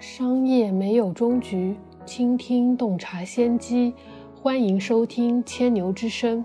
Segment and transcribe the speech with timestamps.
[0.00, 3.92] 商业没有终局，倾听洞察先机。
[4.34, 6.42] 欢迎收听千牛之声。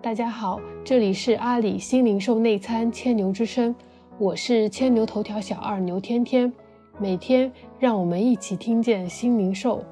[0.00, 3.74] 大家好，这里是阿里新零售内参千牛之声，
[4.16, 6.52] 我是千牛头条小二牛天天。
[7.00, 9.82] 每天让我们一起听见新零售。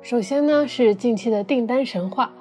[0.00, 2.32] 首先呢，是近期的订单神话。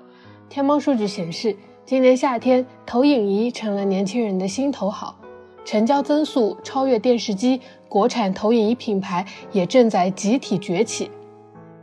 [0.47, 1.53] 天猫数据显示，
[1.83, 5.17] 今年夏天投影仪成了年轻人的心头好。
[5.65, 7.59] 成交增速超越电视机，
[7.89, 11.09] 国产投影仪品牌也正在集体崛起。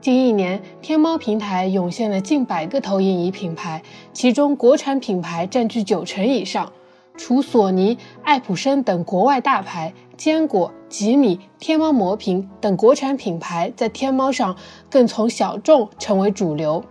[0.01, 6.73] 近一年，天猫平台涌现了近百个投影仪品牌，其中国产品牌占据九成以上。
[7.17, 14.57] 除索尼、爱普生等国外大牌，坚果、吉米、天猫魔屏等国产品牌在天猫上
[14.89, 16.83] 更从小众成为主流。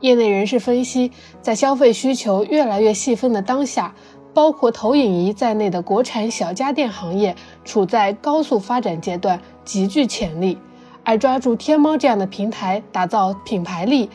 [0.00, 3.94] 业内人士分析，在消费需求越来越细分的当下。
[4.36, 10.58] 包括投影仪在内的国产小家电行业处在高速发展阶段，极具潜力。
[11.02, 14.10] 而抓住天猫这样的平台，打造品牌力，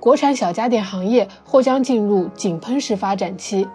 [0.00, 3.68] 国产小家电行业或将进入井喷式发展期。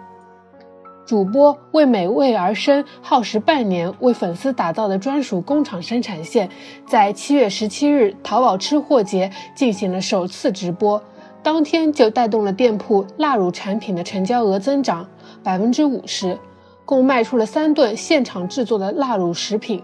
[1.06, 6.50] 主播为美味而生，耗时半年为粉丝打造的专属工厂生产线，
[6.86, 11.02] 在七月十七日淘宝吃货节进行了首次直播，
[11.42, 15.08] 当天就带动了店铺腊乳产品的成交额增长。
[15.46, 16.40] 百分之五十，
[16.84, 19.80] 共卖出了三吨现场制作的腊乳食品，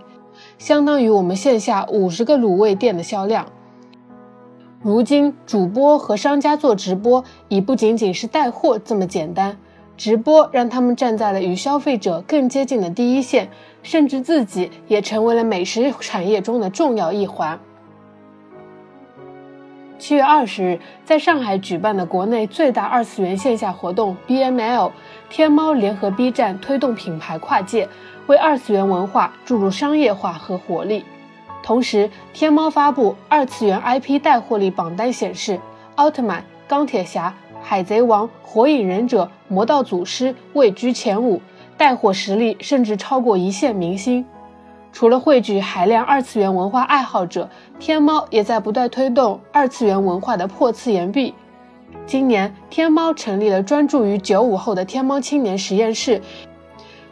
[0.58, 3.46] 相当于我们线下五十个卤味店的销量。
[4.80, 9.56] 如今，主播和商家做直播已不仅仅是带货这么简单，
[9.96, 13.48] 直播让他们站在了与消费者更接近的第一线，
[13.84, 17.60] 甚至自己也成为了美食产业中的重要一环。
[20.02, 24.90] 七月二十日，在上海举办的国内最大二次元线下活动 BML，
[25.30, 27.88] 天猫联合 B 站推动品牌跨界，
[28.26, 31.04] 为二次元文化注入商业化和活力。
[31.62, 35.60] 同时，天猫发布二次元 IP 带货力榜单显示，
[35.94, 41.40] 奥特曼、钢铁侠、海贼王、火影忍者、魔道祖师位居前五，
[41.76, 44.26] 带货实力甚至超过一线明星。
[44.92, 47.48] 除了汇聚海量二次元文化爱好者，
[47.80, 51.34] 天猫也在不断推动二次元文化的破次元壁。
[52.06, 56.20] 今年，天猫成立了专注于九五后的天猫青年实验室，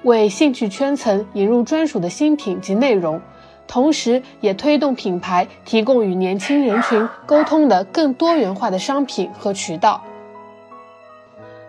[0.02, 3.20] 为兴趣圈层引入专属的新品及内容，
[3.66, 10.02] 同时也推动品牌提供与年轻人群沟通的更多元化的商品和渠道。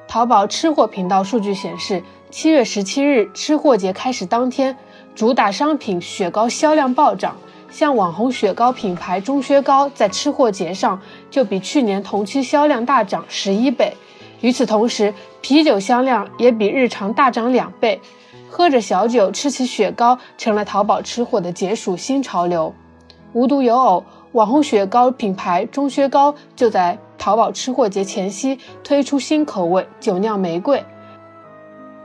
[0.08, 4.78] 淘宝吃货频道数据显示，七月十七日吃货节开始当天。
[5.16, 7.36] 主打商品雪糕销量暴涨，
[7.70, 11.00] 像网红雪糕品牌钟薛高在吃货节上
[11.30, 13.94] 就比去年同期销量大涨十一倍。
[14.40, 18.02] 与此同时，啤酒销量也比日常大涨两倍。
[18.50, 22.74] 喝着小酒吃起雪糕成了淘宝吃货的解暑新潮流。
[23.34, 30.84] 无独有偶，网红雪糕品牌钟薛高就在淘宝吃货节前夕推出新口味酒酿玫瑰。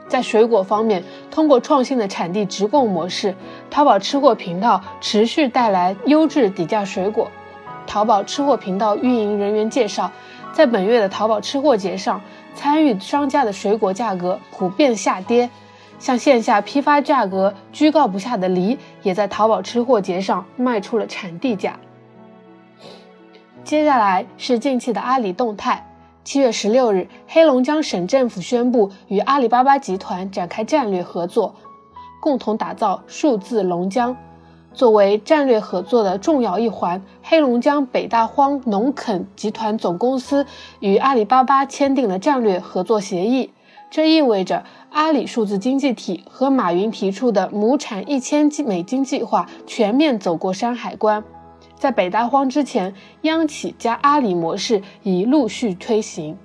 [0.09, 3.35] 在水果方面，通过创新的产地直供模式，
[3.71, 7.31] 淘宝吃货频道持续带来优质低价水果。
[7.87, 10.11] 淘宝吃货频道运营人员介绍，
[10.53, 12.21] 在本月的淘宝吃货节上，
[12.55, 15.51] 参与商家的水果价格普遍下跌，
[15.99, 21.79] 像线下批发价格居高不下的梨，也在淘宝吃货节上卖出了产地价。
[23.65, 25.85] 接下来是近期的阿里动态。
[26.27, 31.55] 七月十六日，黑龙江省政府宣布与阿里巴巴集团展开战略合作，
[32.21, 34.17] 共同打造数字龙江。
[34.75, 40.45] 作为战略合作的重要一环，黑龙江北大荒农垦集团总公司
[40.81, 43.53] 与阿里巴巴签订了战略合作协议。
[43.89, 51.23] 这意味着阿里数字经济体和马云提出的亩产一千美金计划全面走过山海关。
[51.77, 56.37] 在北大荒之前，央企加阿里模式已陆续推行。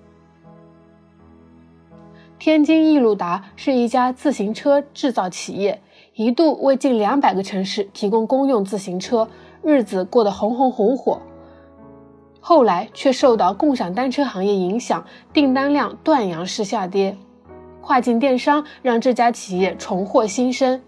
[2.38, 5.82] 天津易路达是一家自行车制造企业，
[6.16, 9.28] 一度为近两百个城市提供公用自行车，
[9.64, 11.22] 日子过得红红火火。
[12.40, 17.16] 后来却受到共享单车行业影响，订单量断崖式下跌。
[17.80, 20.82] 跨境电商让这家企业重获新生。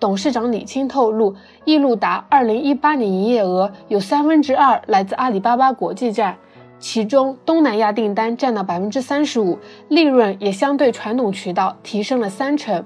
[0.00, 1.34] 董事长李青透露，
[1.64, 6.36] 易路达2018年营业额有三分之二来自阿里巴巴国际站，
[6.78, 9.58] 其中东南亚订单占到百分之三十五，
[9.88, 12.84] 利润也相对传统渠道提升了三成。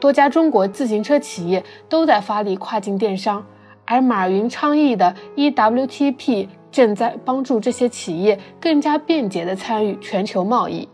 [0.00, 3.46] 多家中国自行车企业都在发力跨境电商，
[3.84, 10.88] 而马云倡议的 EWTP 正在帮助这些企业更加便捷地参与全球贸易。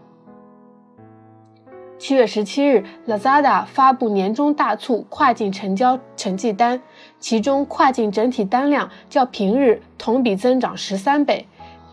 [2.03, 6.83] 七月十七日，Lazada 发布年终大促跨境成交成绩单，
[7.21, 11.47] 其中跨境整体单量较平日同比增长十三倍，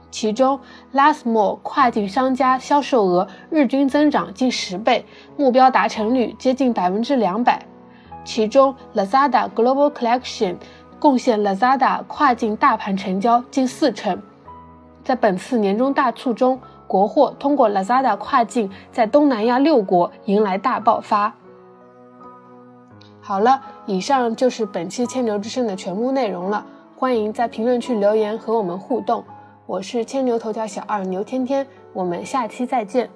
[0.10, 0.60] 其中
[0.96, 5.06] Last Mall 跨境商家销售额日均增长近十倍，
[5.38, 7.64] 目标达成率接近百分之两百。
[8.26, 10.56] 其中，Lazada Global Collection
[10.98, 14.20] 贡献 Lazada 跨境大盘成交近四成。
[15.04, 21.36] 在本次年终大促中，国货通过 Lazada 跨境，在东南亚六国迎来大爆发。
[23.22, 26.66] 好了，以上就是本期千牛之声的全部内容了。
[26.98, 29.24] 欢迎在评论区留言和我们互动。
[29.68, 33.08] 我是千牛头条小二牛天天，我们下期再见。